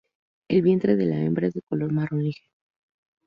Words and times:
El 0.47 0.63
vientre 0.63 0.95
de 0.95 1.05
la 1.05 1.17
hembra 1.19 1.45
es 1.45 1.53
de 1.53 1.61
color 1.61 1.91
marrón 1.93 2.23
ligero. 2.23 2.49